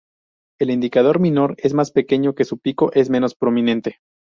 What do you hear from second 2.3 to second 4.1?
y su pico es menos prominente.